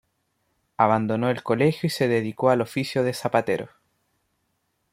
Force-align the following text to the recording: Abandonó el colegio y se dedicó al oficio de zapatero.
Abandonó 0.77 1.29
el 1.29 1.43
colegio 1.43 1.85
y 1.85 1.91
se 1.91 2.07
dedicó 2.07 2.49
al 2.49 2.61
oficio 2.61 3.03
de 3.03 3.13
zapatero. 3.13 3.69